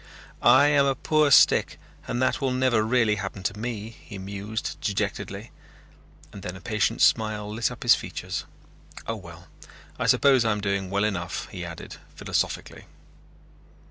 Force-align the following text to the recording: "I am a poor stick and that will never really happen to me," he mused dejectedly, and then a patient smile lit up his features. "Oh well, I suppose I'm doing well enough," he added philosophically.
"I 0.41 0.65
am 0.69 0.87
a 0.87 0.95
poor 0.95 1.29
stick 1.29 1.79
and 2.07 2.19
that 2.23 2.41
will 2.41 2.49
never 2.49 2.81
really 2.81 3.17
happen 3.17 3.43
to 3.43 3.55
me," 3.59 3.89
he 3.91 4.17
mused 4.17 4.77
dejectedly, 4.81 5.51
and 6.33 6.41
then 6.41 6.55
a 6.55 6.59
patient 6.59 7.03
smile 7.03 7.47
lit 7.53 7.69
up 7.69 7.83
his 7.83 7.93
features. 7.93 8.45
"Oh 9.05 9.17
well, 9.17 9.45
I 9.99 10.07
suppose 10.07 10.43
I'm 10.43 10.59
doing 10.59 10.89
well 10.89 11.03
enough," 11.03 11.47
he 11.49 11.63
added 11.63 11.97
philosophically. 12.15 12.85